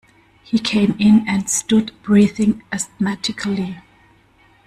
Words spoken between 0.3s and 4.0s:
He came in and stood breathing asthmatically.